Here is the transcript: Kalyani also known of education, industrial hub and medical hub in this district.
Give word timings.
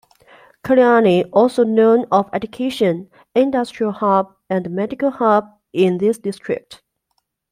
Kalyani 0.63 1.29
also 1.31 1.63
known 1.63 2.07
of 2.11 2.27
education, 2.33 3.07
industrial 3.35 3.91
hub 3.91 4.33
and 4.49 4.67
medical 4.71 5.11
hub 5.11 5.45
in 5.73 5.99
this 5.99 6.17
district. 6.17 6.81